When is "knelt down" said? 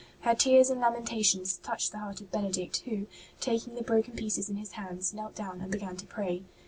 5.13-5.61